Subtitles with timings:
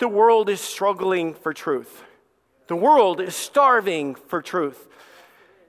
[0.00, 2.02] The world is struggling for truth.
[2.66, 4.88] The world is starving for truth.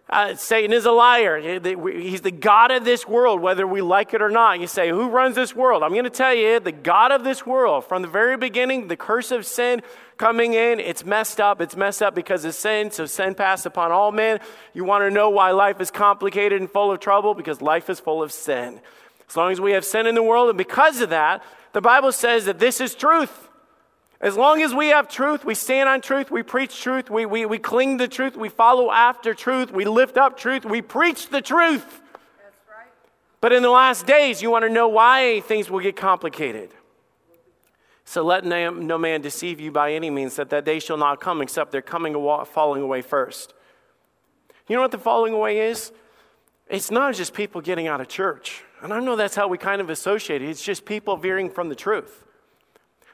[0.09, 1.39] Uh, Satan is a liar.
[1.39, 4.59] He's the God of this world, whether we like it or not.
[4.59, 5.83] You say, Who runs this world?
[5.83, 7.85] I'm going to tell you, the God of this world.
[7.85, 9.83] From the very beginning, the curse of sin
[10.17, 11.61] coming in, it's messed up.
[11.61, 12.89] It's messed up because of sin.
[12.89, 14.39] So sin passed upon all men.
[14.73, 17.35] You want to know why life is complicated and full of trouble?
[17.35, 18.79] Because life is full of sin.
[19.29, 22.11] As long as we have sin in the world, and because of that, the Bible
[22.11, 23.44] says that this is truth.
[24.25, 27.45] As long as we have truth, we stand on truth, we preach truth, we, we,
[27.45, 31.43] we cling to truth, we follow after truth, we lift up truth, we preach the
[31.43, 32.01] truth.
[33.39, 36.71] But in the last days, you want to know why things will get complicated.
[38.03, 41.39] So let no man deceive you by any means, that that day shall not come
[41.39, 42.15] except they're coming
[42.47, 43.53] falling away first.
[44.67, 45.91] You know what the falling away is?
[46.67, 48.63] It's not just people getting out of church.
[48.81, 50.49] And I know that's how we kind of associate it.
[50.49, 52.23] It's just people veering from the truth.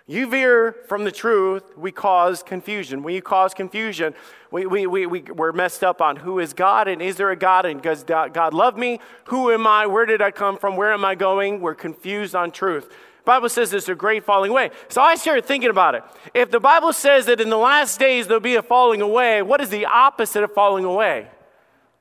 [0.07, 3.03] You veer from the truth, we cause confusion.
[3.03, 4.13] When you cause confusion,
[4.49, 7.35] we, we, we, we, we're messed up on who is God and is there a
[7.35, 8.99] God and does God love me?
[9.25, 9.85] Who am I?
[9.85, 10.75] Where did I come from?
[10.75, 11.61] Where am I going?
[11.61, 12.91] We're confused on truth.
[13.23, 14.71] Bible says there's a great falling away.
[14.89, 16.03] So I started thinking about it.
[16.33, 19.61] If the Bible says that in the last days there'll be a falling away, what
[19.61, 21.27] is the opposite of falling away?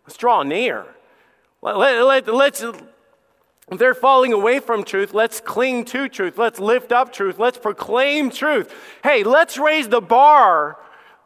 [0.06, 0.86] Let's draw near.
[1.62, 2.64] Let, let, let, let's
[3.78, 5.14] they're falling away from truth.
[5.14, 6.36] Let's cling to truth.
[6.38, 7.38] Let's lift up truth.
[7.38, 8.74] Let's proclaim truth.
[9.04, 10.76] Hey, let's raise the bar.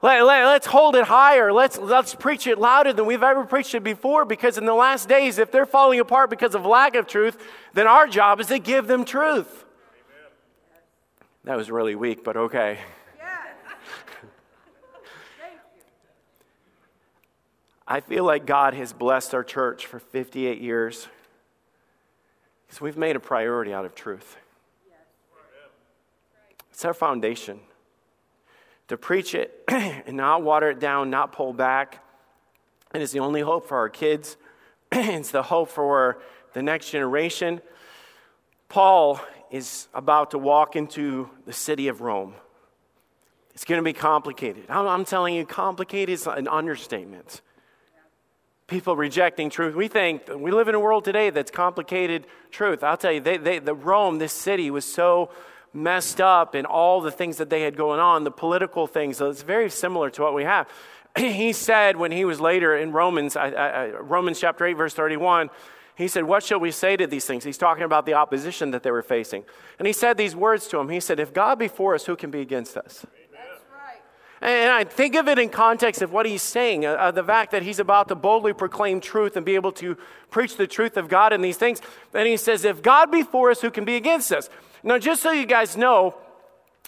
[0.02, 1.50] Let, us let, hold it higher.
[1.50, 5.08] Let's, let's preach it louder than we've ever preached it before because in the last
[5.08, 8.58] days, if they're falling apart because of lack of truth, then our job is to
[8.58, 9.64] give them truth.
[10.04, 10.30] Amen.
[11.44, 12.80] That was really weak, but okay.
[17.88, 21.08] I feel like God has blessed our church for 58 years
[22.74, 24.36] because we've made a priority out of truth.
[26.72, 27.60] It's our foundation.
[28.88, 32.04] To preach it and not water it down, not pull back.
[32.92, 34.36] It is the only hope for our kids.
[34.92, 36.20] it's the hope for
[36.52, 37.60] the next generation.
[38.68, 39.20] Paul
[39.52, 42.34] is about to walk into the city of Rome.
[43.52, 44.64] It's going to be complicated.
[44.68, 47.40] I'm telling you, complicated is an understatement
[48.66, 49.74] people rejecting truth.
[49.74, 52.82] We think we live in a world today that's complicated truth.
[52.82, 55.30] I'll tell you, they, they, the Rome, this city, was so
[55.72, 59.18] messed up in all the things that they had going on, the political things.
[59.18, 60.68] So it's very similar to what we have.
[61.18, 65.50] he said when he was later in Romans, I, I, Romans chapter 8, verse 31,
[65.96, 67.44] he said, What shall we say to these things?
[67.44, 69.44] He's talking about the opposition that they were facing.
[69.78, 70.88] And he said these words to him.
[70.88, 73.04] He said, If God be for us, who can be against us?
[74.44, 77.50] And I think of it in context of what he's saying, uh, uh, the fact
[77.52, 79.96] that he's about to boldly proclaim truth and be able to
[80.30, 81.80] preach the truth of God in these things.
[82.12, 84.50] And he says, If God be for us, who can be against us?
[84.82, 86.14] Now, just so you guys know,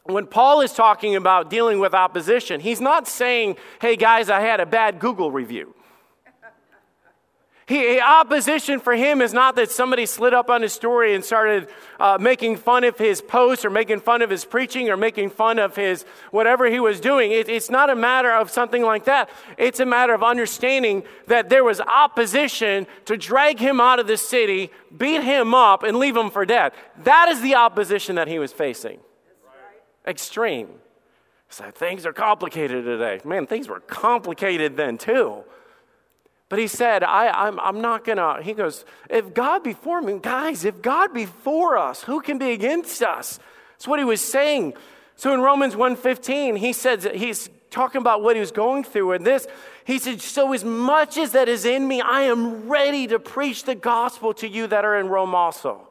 [0.04, 4.60] when Paul is talking about dealing with opposition, he's not saying, Hey guys, I had
[4.60, 5.74] a bad Google review.
[7.68, 11.66] He, opposition for him is not that somebody slid up on his story and started
[11.98, 15.58] uh, making fun of his post or making fun of his preaching or making fun
[15.58, 17.32] of his whatever he was doing.
[17.32, 19.30] It, it's not a matter of something like that.
[19.58, 24.16] It's a matter of understanding that there was opposition to drag him out of the
[24.16, 26.70] city, beat him up, and leave him for dead.
[27.02, 29.00] That is the opposition that he was facing.
[30.06, 30.68] Extreme.
[31.48, 33.20] So things are complicated today.
[33.24, 35.42] Man, things were complicated then too.
[36.48, 40.00] But he said, I, I'm, I'm not going to, he goes, if God be for
[40.00, 43.40] me, guys, if God be for us, who can be against us?
[43.72, 44.74] That's what he was saying.
[45.16, 49.26] So in Romans 1.15, he says, he's talking about what he was going through and
[49.26, 49.46] this.
[49.84, 53.64] He said, so as much as that is in me, I am ready to preach
[53.64, 55.88] the gospel to you that are in Rome also.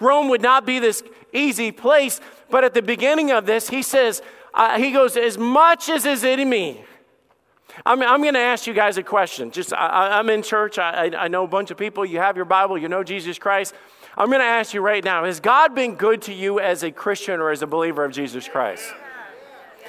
[0.00, 1.02] Rome would not be this
[1.32, 4.20] easy place, but at the beginning of this, he says,
[4.52, 6.84] uh, he goes, as much as is in me,
[7.84, 9.50] I'm, I'm going to ask you guys a question.
[9.50, 10.78] Just, I, am in church.
[10.78, 12.04] I, I know a bunch of people.
[12.04, 12.78] You have your Bible.
[12.78, 13.74] You know Jesus Christ.
[14.16, 16.90] I'm going to ask you right now Has God been good to you as a
[16.90, 18.94] Christian or as a believer of Jesus Christ?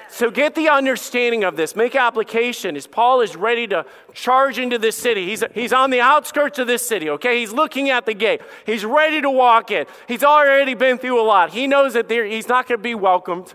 [0.09, 1.75] So get the understanding of this.
[1.75, 5.27] Make application as Paul is ready to charge into this city.
[5.27, 7.39] He's, he's on the outskirts of this city, okay?
[7.39, 8.41] He's looking at the gate.
[8.65, 9.85] He's ready to walk in.
[10.07, 11.51] He's already been through a lot.
[11.51, 13.53] He knows that he's not going to be welcomed,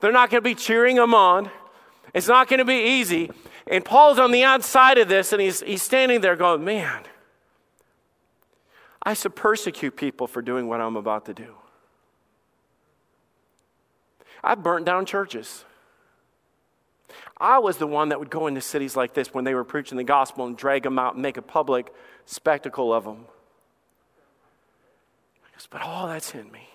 [0.00, 1.50] they're not going to be cheering him on.
[2.12, 3.30] It's not going to be easy.
[3.66, 7.04] And Paul's on the outside of this, and he's, he's standing there going, Man,
[9.02, 11.54] I should persecute people for doing what I'm about to do.
[14.42, 15.64] I burnt down churches.
[17.38, 19.96] I was the one that would go into cities like this when they were preaching
[19.96, 21.92] the gospel and drag them out and make a public
[22.26, 23.26] spectacle of them.
[25.54, 26.68] Goes, but all that's in me.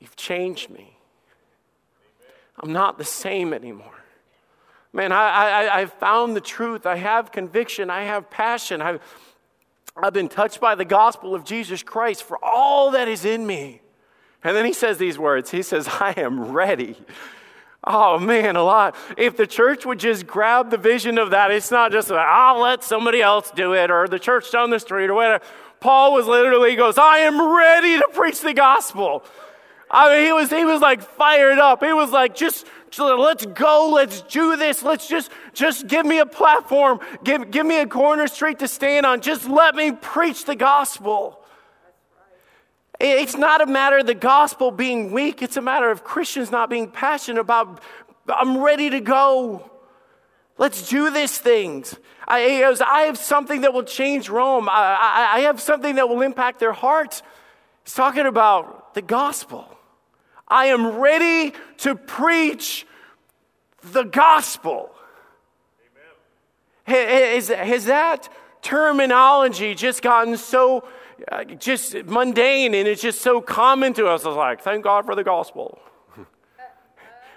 [0.00, 0.91] You've changed me.
[2.62, 3.92] I'm not the same anymore.
[4.92, 6.86] Man, I, I, I found the truth.
[6.86, 7.90] I have conviction.
[7.90, 8.82] I have passion.
[8.82, 9.00] I've,
[9.96, 13.80] I've been touched by the gospel of Jesus Christ for all that is in me.
[14.44, 16.96] And then he says these words He says, I am ready.
[17.84, 18.94] Oh man, a lot.
[19.16, 22.60] If the church would just grab the vision of that, it's not just like, I'll
[22.60, 25.44] let somebody else do it or the church down the street or whatever.
[25.80, 29.24] Paul was literally goes, I am ready to preach the gospel.
[29.94, 31.84] I mean, he was, he was like fired up.
[31.84, 32.66] He was like, just,
[32.98, 34.82] let's go, let's do this.
[34.82, 37.00] Let's just, just give me a platform.
[37.22, 39.20] Give, give me a corner street to stand on.
[39.20, 41.44] Just let me preach the gospel.
[42.98, 45.42] It's not a matter of the gospel being weak.
[45.42, 47.82] It's a matter of Christians not being passionate about,
[48.28, 49.70] I'm ready to go.
[50.56, 51.98] Let's do these things.
[52.26, 54.68] I, I have something that will change Rome.
[54.70, 57.22] I, I, I have something that will impact their hearts.
[57.84, 59.68] He's talking about the gospel.
[60.52, 62.86] I am ready to preach
[63.82, 64.94] the gospel.
[66.84, 68.28] Has, has that
[68.60, 70.86] terminology just gotten so
[71.30, 74.26] uh, just mundane and it's just so common to us?
[74.26, 75.80] It's like, thank God for the gospel.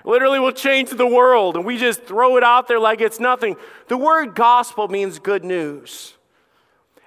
[0.04, 3.56] Literally will change the world, and we just throw it out there like it's nothing.
[3.88, 6.15] The word gospel means good news.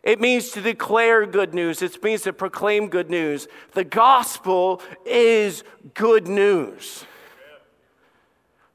[0.02, 1.82] It means to declare good news.
[1.82, 3.48] It means to proclaim good news.
[3.72, 5.64] The gospel is
[5.94, 7.04] good news.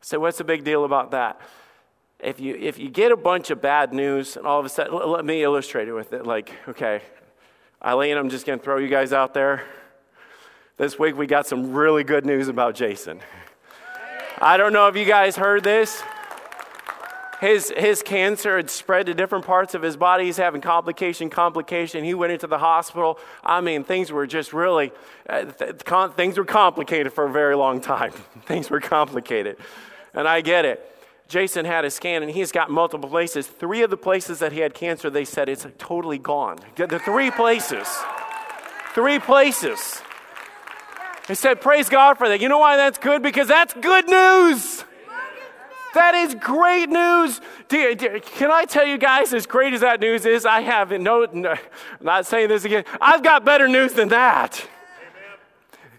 [0.02, 1.40] So, what's the big deal about that?
[2.20, 4.94] If you, if you get a bunch of bad news, and all of a sudden,
[4.94, 6.26] let me illustrate it with it.
[6.26, 7.02] Like, okay,
[7.84, 9.64] Eileen, I'm just going to throw you guys out there.
[10.78, 13.20] This week we got some really good news about Jason.
[14.40, 16.02] I don't know if you guys heard this.
[17.44, 20.24] His, his cancer had spread to different parts of his body.
[20.24, 22.06] He's having complication, complication.
[22.06, 23.20] He went into the hospital.
[23.44, 24.94] I mean, things were just really,
[25.28, 28.12] uh, th- con- things were complicated for a very long time.
[28.46, 29.58] things were complicated.
[30.14, 30.90] And I get it.
[31.28, 33.46] Jason had a scan and he's got multiple places.
[33.46, 36.60] Three of the places that he had cancer, they said it's totally gone.
[36.78, 37.90] The three places.
[38.94, 40.02] Three places.
[41.28, 42.40] He said, Praise God for that.
[42.40, 43.22] You know why that's good?
[43.22, 44.86] Because that's good news.
[45.94, 47.40] That is great news.
[47.70, 51.56] Can I tell you guys, as great as that news is, I have no, no
[52.02, 54.68] not saying this again, I've got better news than that.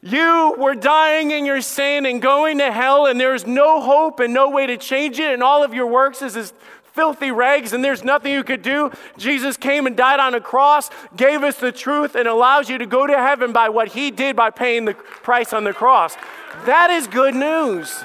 [0.02, 4.34] You were dying in your sin and going to hell, and there's no hope and
[4.34, 6.52] no way to change it, and all of your works is as
[6.92, 8.90] filthy rags, and there's nothing you could do.
[9.16, 12.86] Jesus came and died on a cross, gave us the truth, and allows you to
[12.86, 16.16] go to heaven by what he did by paying the price on the cross.
[16.66, 18.04] That is good news.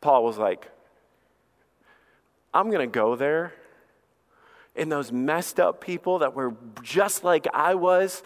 [0.00, 0.70] Paul was like,
[2.52, 3.52] I'm going to go there.
[4.76, 8.22] And those messed up people that were just like I was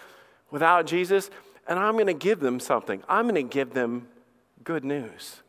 [0.50, 1.30] without Jesus,
[1.66, 3.02] and I'm going to give them something.
[3.08, 4.08] I'm going to give them
[4.62, 5.42] good news.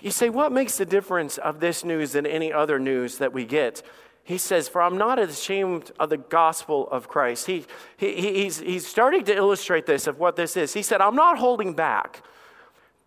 [0.00, 3.46] You say, what makes the difference of this news than any other news that we
[3.46, 3.82] get?
[4.22, 7.46] He says, For I'm not ashamed of the gospel of Christ.
[7.46, 7.64] He,
[7.96, 10.74] he, he's, he's starting to illustrate this of what this is.
[10.74, 12.22] He said, I'm not holding back.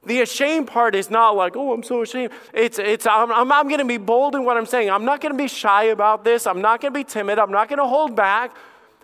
[0.07, 2.31] The ashamed part is not like, oh, I'm so ashamed.
[2.53, 4.89] It's, it's I'm, I'm, I'm going to be bold in what I'm saying.
[4.89, 6.47] I'm not going to be shy about this.
[6.47, 7.37] I'm not going to be timid.
[7.37, 8.55] I'm not going to hold back.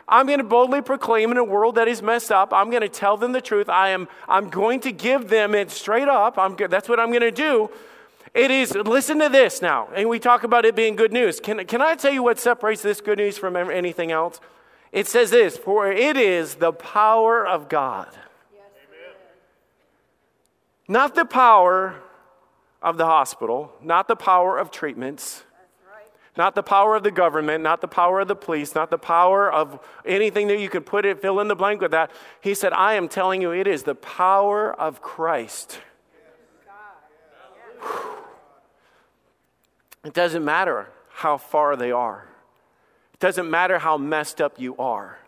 [0.07, 2.53] I'm going to boldly proclaim in a world that is messed up.
[2.53, 3.67] I'm going to tell them the truth.
[3.67, 6.37] I am, I'm going to give them it straight up.
[6.37, 7.69] I'm, that's what I'm going to do.
[8.33, 9.89] It is, listen to this now.
[9.93, 11.41] And we talk about it being good news.
[11.41, 14.39] Can, can I tell you what separates this good news from anything else?
[14.93, 18.07] It says this For it is the power of God
[20.87, 22.01] not the power
[22.81, 25.43] of the hospital, not the power of treatments,
[26.35, 29.51] not the power of the government, not the power of the police, not the power
[29.51, 32.11] of anything that you could put it, fill in the blank with that.
[32.41, 35.79] He said, I am telling you, it is the power of Christ.
[40.03, 42.27] It doesn't matter how far they are.
[43.13, 45.19] It doesn't matter how messed up you are.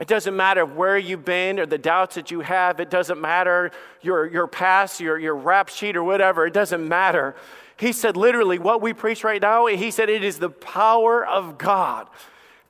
[0.00, 2.80] It doesn't matter where you've been or the doubts that you have.
[2.80, 3.70] It doesn't matter
[4.00, 6.46] your, your past, your, your rap sheet, or whatever.
[6.46, 7.34] It doesn't matter.
[7.76, 11.58] He said, literally, what we preach right now, he said, it is the power of
[11.58, 12.08] God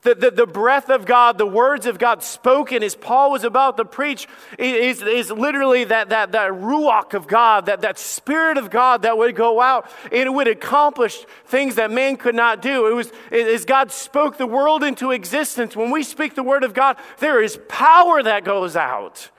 [0.03, 3.77] the, the, the, breath of God, the words of God spoken as Paul was about
[3.77, 4.27] to preach
[4.59, 9.17] is, is literally that, that, that ruach of God, that, that spirit of God that
[9.17, 12.89] would go out and it would accomplish things that man could not do.
[12.89, 15.77] It was as God spoke the world into existence.
[15.77, 19.31] When we speak the word of God, there is power that goes out.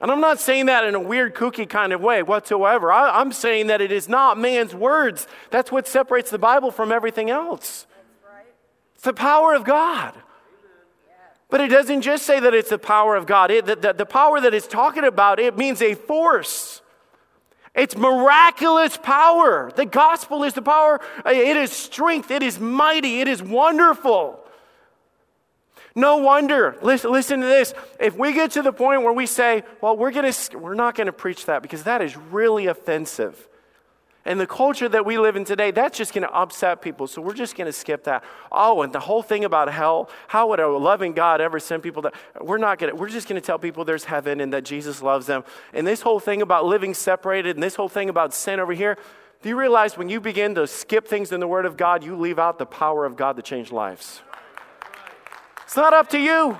[0.00, 2.90] And I'm not saying that in a weird, kooky kind of way whatsoever.
[2.90, 5.26] I, I'm saying that it is not man's words.
[5.50, 7.86] That's what separates the Bible from everything else.
[8.98, 10.12] It's the power of God.
[11.50, 13.52] But it doesn't just say that it's the power of God.
[13.52, 16.82] It, the, the, the power that it's talking about, it means a force.
[17.76, 19.70] It's miraculous power.
[19.76, 21.00] The gospel is the power.
[21.24, 22.32] It is strength.
[22.32, 23.20] It is mighty.
[23.20, 24.40] It is wonderful.
[25.94, 26.76] No wonder.
[26.82, 27.74] Listen, listen to this.
[28.00, 31.06] If we get to the point where we say, well, we're, gonna, we're not going
[31.06, 33.46] to preach that because that is really offensive.
[34.28, 37.06] And the culture that we live in today, that's just going to upset people.
[37.06, 38.22] So we're just going to skip that.
[38.52, 42.02] Oh, and the whole thing about hell, how would a loving God ever send people
[42.02, 44.66] that we're not going to, we're just going to tell people there's heaven and that
[44.66, 45.44] Jesus loves them.
[45.72, 48.98] And this whole thing about living separated and this whole thing about sin over here,
[49.40, 52.14] do you realize when you begin to skip things in the Word of God, you
[52.14, 54.20] leave out the power of God to change lives?
[55.64, 56.58] It's not up to you.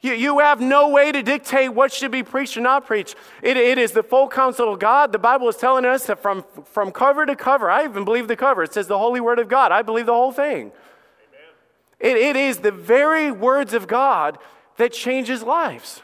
[0.00, 3.16] You, you have no way to dictate what should be preached or not preached.
[3.42, 5.12] It, it is the full counsel of God.
[5.12, 8.36] The Bible is telling us that from, from cover to cover, I even believe the
[8.36, 8.62] cover.
[8.62, 9.72] It says the holy word of God.
[9.72, 10.72] I believe the whole thing.
[11.98, 14.38] It, it is the very words of God
[14.78, 16.00] that changes lives.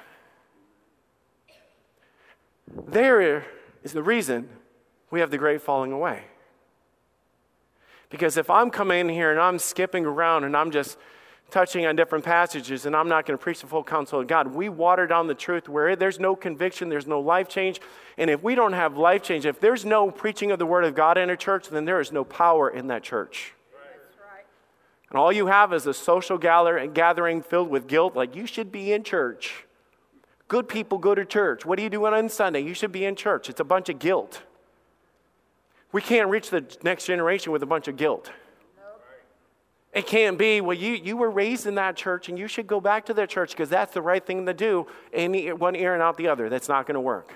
[2.87, 3.47] There
[3.83, 4.51] is the reason
[5.11, 6.25] we have the great falling away.
[8.11, 10.99] Because if I'm coming in here and I'm skipping around and I'm just
[11.51, 14.49] touching on different passages, and I'm not going to preach the full counsel of God.
[14.49, 17.81] We water down the truth where there's no conviction, there's no life change.
[18.19, 20.95] And if we don't have life change, if there's no preaching of the Word of
[20.95, 23.53] God in a church, then there is no power in that church.
[25.11, 28.93] And all you have is a social gathering filled with guilt, like you should be
[28.93, 29.65] in church.
[30.49, 31.65] Good people go to church.
[31.65, 32.61] What are you doing on Sunday?
[32.61, 33.49] You should be in church.
[33.49, 34.43] It's a bunch of guilt.
[35.93, 38.31] We can't reach the next generation with a bunch of guilt.
[39.97, 42.83] It can't be, well, you, you were raised in that church and you should go
[42.83, 46.03] back to that church because that's the right thing to do, in one ear and
[46.03, 46.51] out the other.
[46.51, 47.33] That's not going to work.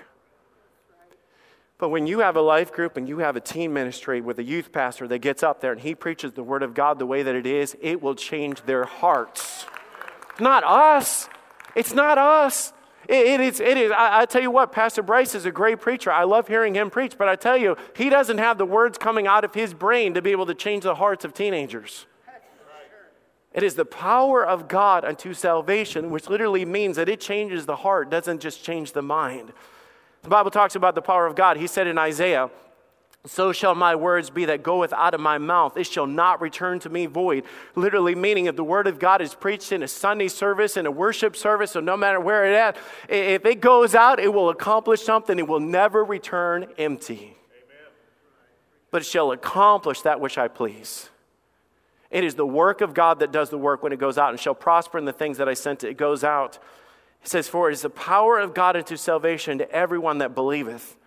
[1.79, 4.43] But when you have a life group and you have a team ministry with a
[4.43, 7.23] youth pastor that gets up there and he preaches the word of God the way
[7.23, 9.65] that it is, it will change their hearts.
[10.39, 11.27] Not us.
[11.75, 12.73] It's not us.
[13.09, 13.91] It, it is, it is.
[13.91, 16.11] I, I, tell you what, Pastor Bryce is a great preacher.
[16.11, 19.25] I love hearing him preach, but I tell you, he doesn't have the words coming
[19.25, 22.05] out of his brain to be able to change the hearts of teenagers.
[23.53, 27.75] It is the power of God unto salvation, which literally means that it changes the
[27.77, 29.51] heart, doesn't just change the mind.
[30.23, 31.57] The Bible talks about the power of God.
[31.57, 32.49] He said in Isaiah,
[33.25, 35.77] so shall my words be that goeth out of my mouth.
[35.77, 37.43] It shall not return to me void.
[37.75, 40.91] Literally meaning if the word of God is preached in a Sunday service, in a
[40.91, 42.77] worship service, so no matter where it at,
[43.07, 45.37] if it goes out, it will accomplish something.
[45.37, 47.37] It will never return empty.
[47.53, 47.93] Amen.
[48.89, 51.09] But it shall accomplish that which I please.
[52.11, 54.39] It is the work of God that does the work when it goes out and
[54.39, 55.91] shall prosper in the things that I sent it.
[55.91, 56.59] It goes out.
[57.21, 60.97] He says, For it is the power of God unto salvation to everyone that believeth.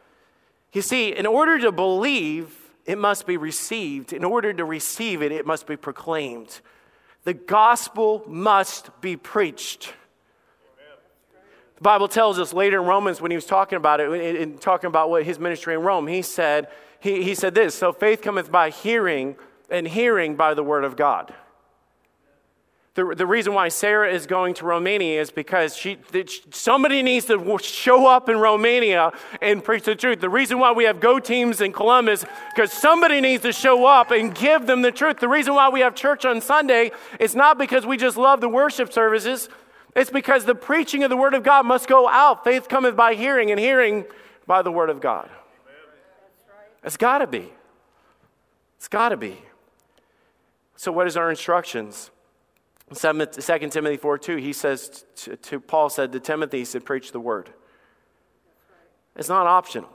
[0.73, 2.57] You see, in order to believe,
[2.87, 4.13] it must be received.
[4.13, 6.61] In order to receive it, it must be proclaimed.
[7.25, 9.93] The gospel must be preached.
[11.77, 14.89] The Bible tells us later in Romans when he was talking about it, in talking
[14.89, 16.69] about what his ministry in Rome, he said,
[17.01, 19.37] he, he said this So faith cometh by hearing
[19.71, 21.35] and hearing by the word of God.
[22.95, 25.99] The, the reason why Sarah is going to Romania is because she,
[26.53, 29.11] somebody needs to show up in Romania
[29.43, 30.21] and preach the truth.
[30.21, 34.13] The reason why we have go teams in Columbus, because somebody needs to show up
[34.13, 35.19] and give them the truth.
[35.19, 38.49] The reason why we have church on Sunday is not because we just love the
[38.49, 39.49] worship services,
[39.97, 42.45] it's because the preaching of the Word of God must go out.
[42.45, 44.05] Faith cometh by hearing, and hearing
[44.47, 45.29] by the Word of God.
[46.85, 47.53] It's got to be.
[48.77, 49.39] It's got to be.
[50.77, 52.11] So, what is our instructions?
[52.93, 53.27] 2
[53.71, 57.21] Timothy 4 2, he says to, to, Paul said to Timothy, he said, preach the
[57.21, 57.51] word.
[59.17, 59.89] It's not optional.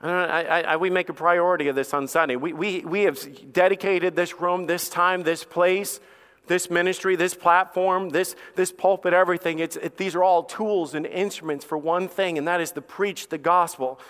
[0.00, 2.36] I, I, I, we make a priority of this on Sunday.
[2.36, 6.00] We, we, we have dedicated this room, this time, this place,
[6.48, 9.60] this ministry, this platform, this, this pulpit, everything.
[9.60, 12.82] It's, it, these are all tools and instruments for one thing, and that is to
[12.82, 14.00] preach the gospel.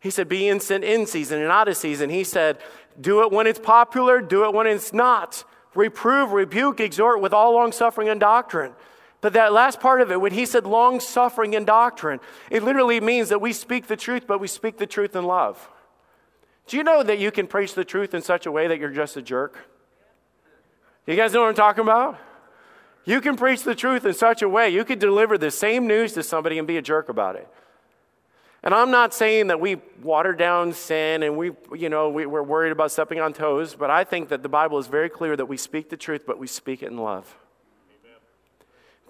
[0.00, 2.08] He said, Be instant in season and out of season.
[2.08, 2.58] He said,
[3.00, 5.44] Do it when it's popular, do it when it's not.
[5.74, 8.72] Reprove, rebuke, exhort with all long suffering and doctrine.
[9.20, 13.00] But that last part of it, when he said long suffering and doctrine, it literally
[13.00, 15.68] means that we speak the truth, but we speak the truth in love.
[16.66, 18.90] Do you know that you can preach the truth in such a way that you're
[18.90, 19.58] just a jerk?
[21.06, 22.18] You guys know what I'm talking about?
[23.04, 26.12] You can preach the truth in such a way, you could deliver the same news
[26.12, 27.48] to somebody and be a jerk about it.
[28.62, 32.42] And I'm not saying that we water down sin and we, you know, we, are
[32.42, 35.46] worried about stepping on toes, but I think that the Bible is very clear that
[35.46, 37.36] we speak the truth, but we speak it in love.
[38.04, 38.16] Amen.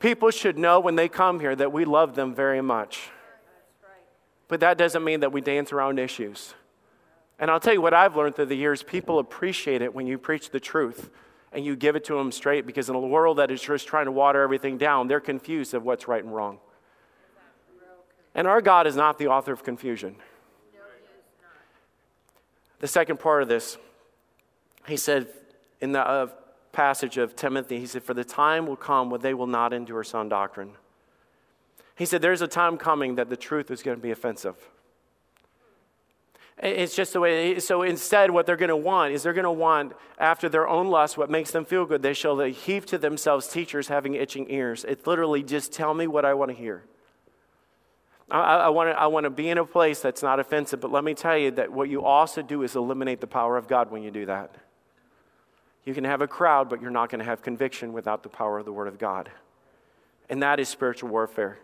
[0.00, 3.10] People should know when they come here that we love them very much.
[4.48, 6.54] But that doesn't mean that we dance around issues.
[7.38, 10.18] And I'll tell you what I've learned through the years people appreciate it when you
[10.18, 11.10] preach the truth.
[11.50, 14.04] and you give it to them straight because in a world that is just trying
[14.04, 16.58] to water everything down, they're confused of what's right and wrong.
[18.38, 20.14] And our God is not the author of confusion.
[22.78, 23.78] The second part of this,
[24.86, 25.26] he said
[25.80, 26.28] in the uh,
[26.70, 30.04] passage of Timothy, he said, For the time will come when they will not endure
[30.04, 30.74] sound doctrine.
[31.96, 34.54] He said, There's a time coming that the truth is going to be offensive.
[36.62, 37.58] It's just the way.
[37.58, 40.86] So instead, what they're going to want is they're going to want, after their own
[40.86, 42.02] lust, what makes them feel good.
[42.02, 44.84] They shall heap to themselves teachers having itching ears.
[44.84, 46.84] It's literally just tell me what I want to hear.
[48.30, 51.36] I, I, want to, be in a place that's not offensive, but let me tell
[51.36, 54.26] you that what you also do is eliminate the power of God when you do
[54.26, 54.54] that.
[55.86, 58.58] You can have a crowd, but you're not going to have conviction without the power
[58.58, 59.30] of the Word of God.
[60.28, 61.58] And that is spiritual warfare.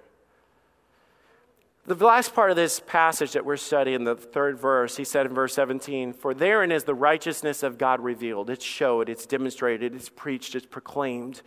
[1.87, 5.35] The last part of this passage that we're studying, the third verse, he said in
[5.35, 8.49] verse 17, For therein is the righteousness of God revealed.
[8.49, 11.43] It's showed, it's demonstrated, it's preached, it's proclaimed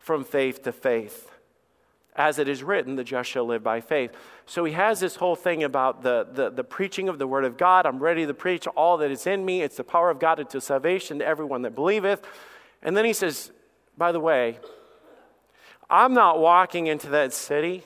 [0.00, 1.31] from faith to faith.
[2.14, 4.10] As it is written, the just shall live by faith.
[4.44, 7.56] So he has this whole thing about the, the, the preaching of the word of
[7.56, 7.86] God.
[7.86, 9.62] I'm ready to preach all that is in me.
[9.62, 12.22] It's the power of God unto salvation to everyone that believeth.
[12.82, 13.50] And then he says,
[13.96, 14.58] By the way,
[15.88, 17.82] I'm not walking into that city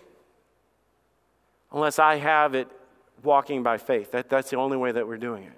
[1.72, 2.68] unless I have it
[3.22, 4.10] walking by faith.
[4.10, 5.52] That, that's the only way that we're doing it.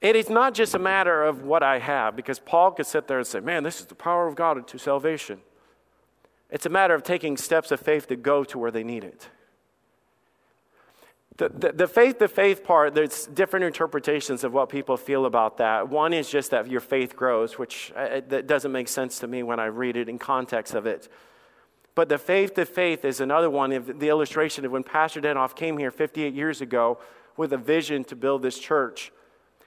[0.00, 3.18] It is not just a matter of what I have, because Paul could sit there
[3.18, 5.40] and say, Man, this is the power of God to salvation.
[6.54, 9.28] It's a matter of taking steps of faith to go to where they need it.
[11.36, 15.58] The, the, the faith to faith part, there's different interpretations of what people feel about
[15.58, 15.88] that.
[15.88, 19.42] One is just that your faith grows, which uh, that doesn't make sense to me
[19.42, 21.08] when I read it in context of it.
[21.96, 23.70] But the faith to faith is another one.
[23.98, 27.00] The illustration of when Pastor Denoff came here 58 years ago
[27.36, 29.10] with a vision to build this church,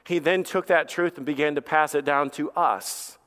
[0.06, 3.18] he then took that truth and began to pass it down to us.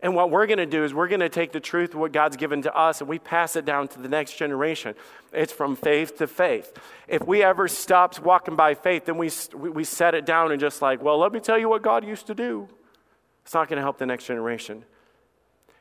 [0.00, 2.36] And what we're going to do is we're going to take the truth, what God's
[2.36, 4.94] given to us, and we pass it down to the next generation.
[5.32, 6.72] It's from faith to faith.
[7.08, 10.80] If we ever stopped walking by faith, then we, we set it down and just
[10.80, 12.68] like, well, let me tell you what God used to do.
[13.44, 14.84] It's not going to help the next generation.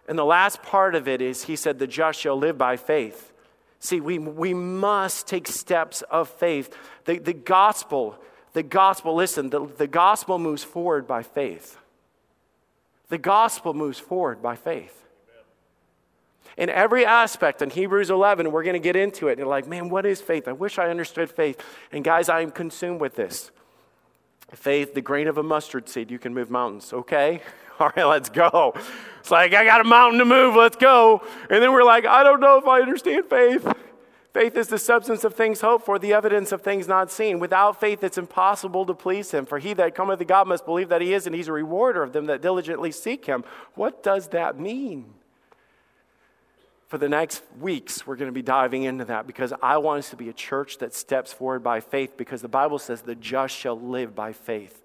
[0.08, 3.34] And the last part of it is he said, The just shall live by faith.
[3.80, 6.76] See, we, we must take steps of faith.
[7.06, 8.18] The, the gospel,
[8.54, 11.78] the gospel, listen, the, the gospel moves forward by faith.
[13.10, 15.06] The gospel moves forward by faith.
[16.58, 19.34] In every aspect, in Hebrews 11, we're going to get into it.
[19.34, 20.48] And you're like, man, what is faith?
[20.48, 21.64] I wish I understood faith.
[21.92, 23.52] And guys, I am consumed with this.
[24.54, 26.94] Faith, the grain of a mustard seed, you can move mountains.
[26.94, 27.42] Okay?
[27.80, 28.74] All right, let's go.
[29.20, 31.22] It's like, I got a mountain to move, let's go.
[31.50, 33.68] And then we're like, I don't know if I understand faith.
[34.34, 37.40] Faith is the substance of things hoped for, the evidence of things not seen.
[37.40, 39.46] Without faith, it's impossible to please him.
[39.46, 42.04] For he that cometh to God must believe that he is, and he's a rewarder
[42.04, 43.44] of them that diligently seek him.
[43.74, 45.14] What does that mean?
[46.88, 50.10] For the next weeks, we're going to be diving into that because I want us
[50.12, 53.56] to be a church that steps forward by faith because the Bible says the just
[53.56, 54.82] shall live by faith.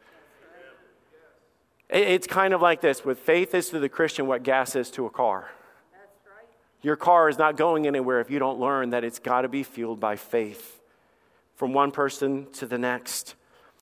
[1.88, 5.06] It's kind of like this with faith is to the Christian what gas is to
[5.06, 5.50] a car.
[6.82, 9.62] Your car is not going anywhere if you don't learn that it's got to be
[9.62, 10.80] fueled by faith
[11.54, 13.36] from one person to the next.